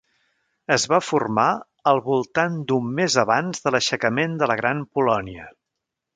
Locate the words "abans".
3.25-3.63